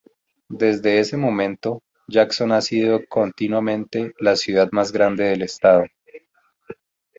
[0.49, 5.83] Desde ese momento, Jackson ha sido continuamente la ciudad más grande del estado.